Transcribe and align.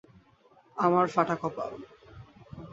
আমার 0.77 1.05
ফাঁটা 1.07 1.35
কপাল। 1.35 1.71